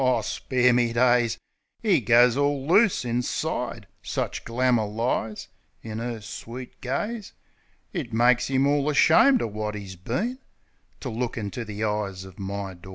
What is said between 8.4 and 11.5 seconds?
'im all ashamed uv wot 'e's been To look